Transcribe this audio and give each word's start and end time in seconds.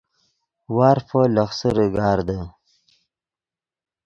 وارفو 0.75 1.21
لخسرے 1.35 1.85
گاردے 1.95 2.39